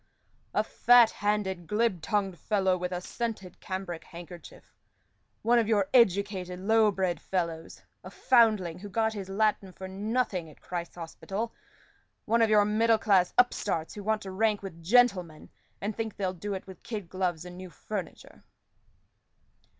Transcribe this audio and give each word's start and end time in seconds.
"A 0.55 0.63
fat 0.63 1.11
handed, 1.11 1.67
glib 1.67 2.01
tongued 2.01 2.39
fellow, 2.39 2.75
with 2.75 2.91
a 2.91 3.01
scented 3.01 3.59
cambric 3.59 4.05
handkerchief; 4.05 4.75
one 5.43 5.59
of 5.59 5.67
your 5.67 5.89
educated 5.93 6.59
low 6.59 6.89
bred 6.89 7.21
fellows; 7.21 7.83
a 8.03 8.09
foundling 8.09 8.79
who 8.79 8.89
got 8.89 9.13
his 9.13 9.29
Latin 9.29 9.71
for 9.71 9.87
nothing 9.87 10.49
at 10.49 10.59
Christ's 10.59 10.95
Hospital; 10.95 11.53
one 12.25 12.41
of 12.41 12.49
your 12.49 12.65
middle 12.65 12.97
class 12.97 13.31
upstarts 13.37 13.93
who 13.93 14.03
want 14.03 14.23
to 14.23 14.31
rank 14.31 14.63
with 14.63 14.81
gentlemen, 14.83 15.51
and 15.79 15.95
think 15.95 16.15
they'll 16.17 16.33
do 16.33 16.55
it 16.55 16.65
with 16.65 16.81
kid 16.81 17.07
gloves 17.07 17.45
and 17.45 17.55
new 17.55 17.69
furniture." 17.69 18.41